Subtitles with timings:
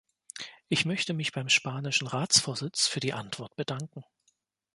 [0.67, 4.03] Ich möchte mich beim spanischen Ratsvorsitz für die Antwort bedanken.